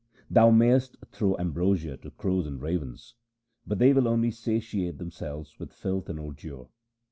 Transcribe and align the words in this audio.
Thou 0.31 0.49
mayest 0.49 0.97
throw 1.11 1.37
ambrosia 1.37 1.95
to 1.97 2.09
crows 2.09 2.47
and 2.47 2.59
ravens, 2.59 3.13
but 3.67 3.77
they 3.77 3.93
will 3.93 4.07
only 4.07 4.31
satiate 4.31 4.97
themselves 4.97 5.59
with 5.59 5.71
filth 5.71 6.09
and 6.09 6.17
ordure. 6.19 6.65